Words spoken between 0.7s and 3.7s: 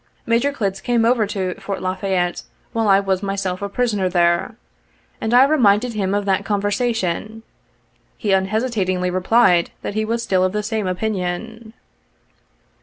came over to Fort La Fayette while I was my self a